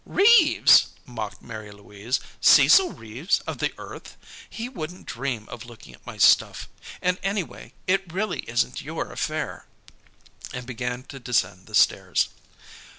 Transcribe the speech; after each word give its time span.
"Reeves!" 0.03 0.87
mocked 1.05 1.43
Mary 1.43 1.69
Louise. 1.71 2.19
"Cecil 2.39 2.91
Reeves, 2.93 3.39
of 3.45 3.59
The 3.59 3.71
Earth? 3.77 4.17
He 4.49 4.67
wouldn't 4.67 5.05
dream 5.05 5.47
of 5.49 5.65
looking 5.65 5.93
at 5.93 6.07
my 6.07 6.17
stuff. 6.17 6.67
And 7.03 7.19
anyway, 7.21 7.73
it 7.85 8.11
really 8.11 8.39
isn't 8.49 8.81
your 8.81 9.11
affair." 9.11 9.67
And 10.53 10.65
began 10.65 11.03
to 11.03 11.19
descend 11.19 11.67
the 11.67 11.75
stairs. 11.75 12.29